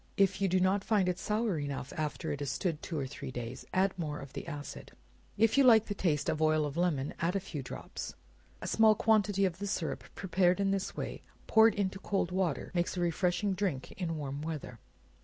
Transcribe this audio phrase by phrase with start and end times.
[0.17, 3.29] If you do not find it sour enough, after it has stood two or three
[3.29, 4.93] days, add more of the acid.
[5.37, 8.15] If you like the taste of oil of lemon, add a few drops.
[8.63, 12.97] A small quantity of the syrup prepared in this way, poured into cold water, makes
[12.97, 14.79] a refreshing drink in warm weather.